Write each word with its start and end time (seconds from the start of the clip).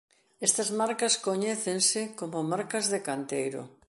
Estas 0.47 0.69
marcas 0.79 1.13
coñécense 1.27 2.01
como 2.19 2.47
marcas 2.51 2.85
de 2.93 2.99
canteiro. 3.07 3.61